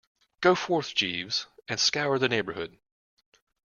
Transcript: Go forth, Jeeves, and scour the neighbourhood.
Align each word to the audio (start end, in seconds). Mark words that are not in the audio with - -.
Go 0.39 0.55
forth, 0.55 0.95
Jeeves, 0.95 1.45
and 1.69 1.79
scour 1.79 2.17
the 2.17 2.27
neighbourhood. 2.27 2.79